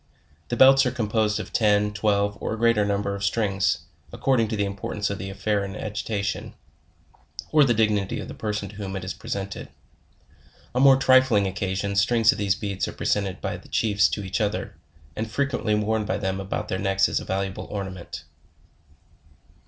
[0.47, 4.47] The belts are composed of ten, twelve, or a greater num ber of strings, according
[4.47, 6.55] to the importance of the affair in agitation,
[7.51, 9.69] or the dignity of the person to whom it is present ed.
[10.73, 14.41] On more trifling occasions, strings of these beads are presented by the chiefs to each
[14.41, 14.73] other,
[15.15, 18.23] and frequently worn by them about their necks as a valuable ornament.